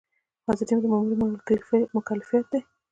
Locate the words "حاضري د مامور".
0.45-1.15